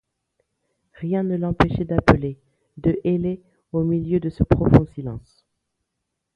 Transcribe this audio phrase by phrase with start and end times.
[0.99, 2.39] Rien ne l’empêchait d’appeler,
[2.77, 5.45] de héler au milieu de ce profond silence.